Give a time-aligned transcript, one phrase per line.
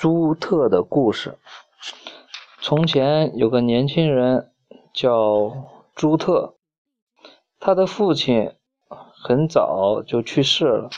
[0.00, 1.36] 朱特的故事。
[2.62, 4.50] 从前有个年轻人
[4.94, 5.52] 叫
[5.94, 6.54] 朱特，
[7.58, 8.54] 他的父亲
[9.22, 10.90] 很早就去世了，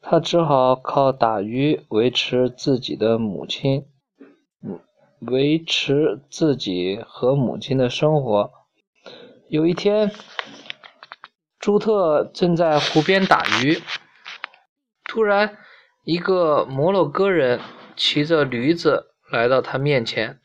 [0.00, 3.88] 他只好靠打鱼维持自己的母亲，
[5.18, 8.52] 维持自己和母亲的生活。
[9.48, 10.12] 有一天，
[11.58, 13.82] 朱特正在湖边打鱼，
[15.02, 15.58] 突然，
[16.04, 17.58] 一个摩洛哥人
[17.96, 20.40] 骑着驴子来到他面前。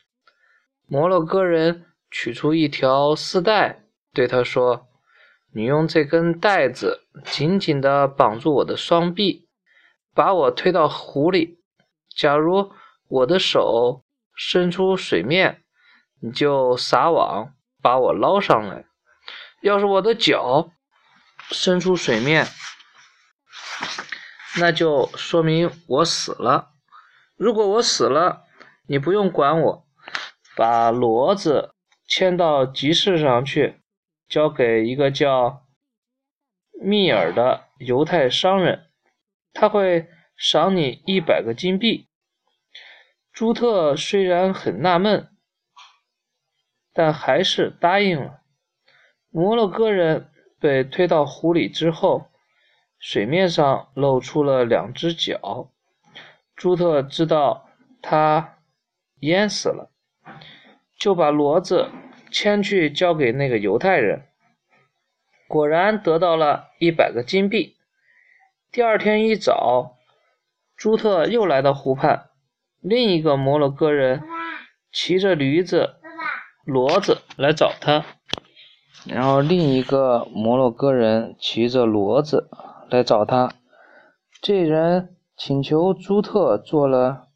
[0.86, 4.88] 摩洛哥人取出一条丝带，对他说
[5.54, 9.48] ：“你用这根带子紧紧地绑住我的双臂，
[10.14, 11.60] 把我推到湖里。
[12.16, 12.72] 假如
[13.08, 14.04] 我的手
[14.34, 15.62] 伸出水面，
[16.20, 18.84] 你就撒网把我捞上来；
[19.62, 20.70] 要是我的脚
[21.50, 22.48] 伸出水面，
[24.58, 26.72] 那就说明我死了。
[27.40, 28.44] 如果我死了，
[28.86, 29.86] 你不用管我，
[30.58, 31.74] 把骡子
[32.06, 33.80] 牵到集市上去，
[34.28, 35.66] 交给一个叫
[36.82, 38.90] 密尔的犹太商人，
[39.54, 42.08] 他会赏你一百个金币。
[43.32, 45.30] 朱特虽然很纳闷，
[46.92, 48.42] 但还是答应了。
[49.30, 52.26] 摩洛哥人被推到湖里之后。
[52.98, 55.72] 水面上露出了两只脚，
[56.60, 57.70] 朱特知道
[58.02, 58.58] 他
[59.20, 59.88] 淹死了，
[60.98, 61.88] 就把骡子
[62.30, 64.24] 牵去交给那个犹太人，
[65.48, 67.76] 果然得到了一百个金币。
[68.70, 69.96] 第二天一早，
[70.76, 72.26] 朱特又来到湖畔，
[72.82, 74.22] 另一个摩洛哥人
[74.92, 75.94] 骑着驴子、
[76.66, 78.04] 骡子来找他，
[79.06, 82.50] 然后另一个摩洛哥人骑着骡子。
[82.90, 83.54] 来找他，
[84.42, 87.28] 这人请求朱特做了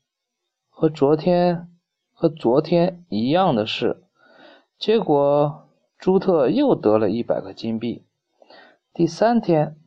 [0.68, 1.70] 和昨天
[2.12, 4.04] 和昨天一样的事，
[4.78, 5.66] 结果
[5.96, 8.04] 朱特又得了一百个金币。
[8.92, 9.78] 第三天，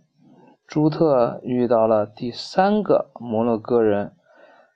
[0.65, 4.15] 朱特遇到了第三个摩洛哥人，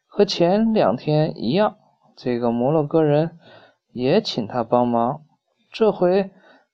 [0.05, 1.77] 和前两天一样，
[2.15, 3.39] 这个摩洛哥人
[3.91, 5.23] 也请他帮忙。
[5.71, 6.29] 这回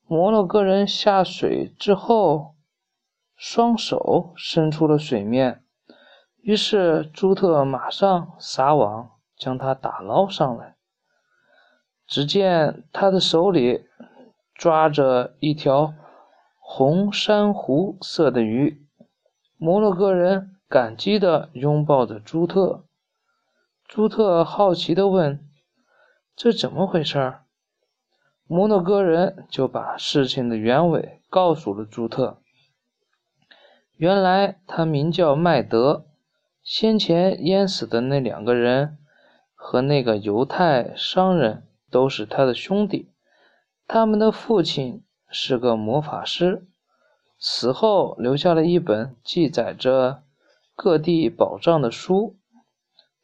[0.06, 2.56] 摩洛哥人下水之后。
[3.40, 5.62] 双手伸出了水面，
[6.48, 10.78] 于是朱特马上撒网将它打捞上来。
[12.08, 13.84] 只见他的手里
[14.56, 15.94] 抓着一条
[16.58, 18.88] 红珊瑚色的鱼。
[19.58, 22.86] 摩洛哥人感激地拥抱着朱特。
[23.86, 25.46] 朱特好奇地问
[26.34, 27.40] ：“这怎么回事？”
[28.48, 32.38] 摩洛哥人就把事情的原委告诉了朱特。
[33.98, 36.07] 原来他名叫麦德，
[36.70, 38.98] 先前淹死的那两个人
[39.56, 43.10] 和那个犹太商人都是他的兄弟。
[43.88, 46.68] 他们的父亲是个魔法师，
[47.40, 50.24] 死后留下了一本记载着
[50.76, 52.36] 各地宝藏的书。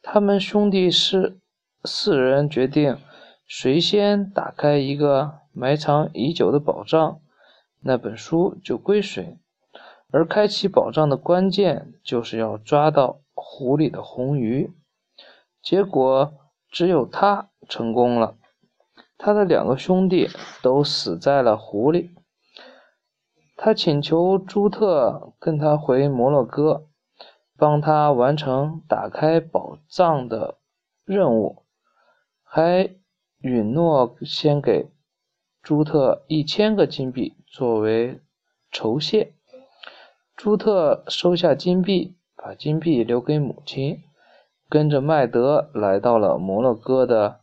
[0.02, 1.38] 他们兄弟四
[1.84, 2.98] 四人决定，
[3.46, 7.20] 谁先打开一个埋藏已久的宝藏，
[7.82, 9.38] 那本书就归谁。
[10.14, 14.72] 而开启宝藏的关键，就是要抓到湖里的红鱼。
[15.60, 16.36] 结果
[16.70, 18.38] 只有他成功了，
[19.18, 20.30] 他的两个兄弟
[20.62, 22.12] 都死在了湖里。
[23.56, 26.86] 他请求朱特跟他回摩洛哥，
[27.58, 30.60] 帮他完成打开宝藏的
[31.06, 31.64] 任务，
[32.44, 32.88] 还
[33.40, 34.92] 允诺先给
[35.64, 38.22] 朱特一千个金币作为
[38.70, 39.34] 酬谢。
[40.36, 44.02] 朱特收下金币，把金币留给母亲，
[44.68, 47.42] 跟着麦德来到了摩洛哥的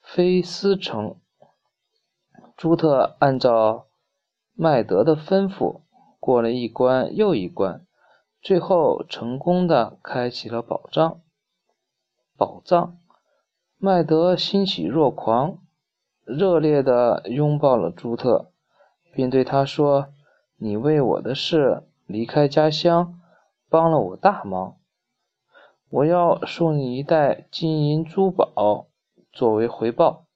[0.00, 1.16] 菲斯城。
[2.56, 3.86] 朱特按照
[4.54, 5.82] 麦德的吩咐，
[6.18, 7.86] 过了一关又一关，
[8.40, 11.20] 最后成功的开启了宝藏。
[12.36, 12.98] 宝藏，
[13.76, 15.58] 麦德欣喜若狂，
[16.24, 18.50] 热烈的拥抱了朱特，
[19.12, 20.08] 并对他说。
[20.62, 23.20] 你为我的事离开家乡，
[23.68, 24.76] 帮了我大忙。
[25.90, 28.86] 我要送你一袋金银珠宝
[29.32, 30.26] 作为回报。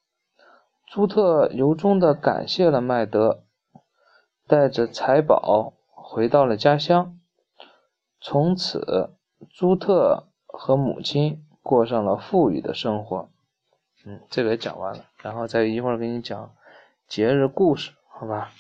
[0.88, 3.44] 朱特由衷地感谢了麦德，
[4.48, 7.16] 带着财宝回到了家乡。
[8.20, 9.10] 从此，
[9.48, 13.28] 朱特和母亲过上了富裕的生活。
[14.04, 16.50] 嗯，这个也讲完了，然后再一会儿给你讲
[17.06, 18.50] 节日故事，好吧？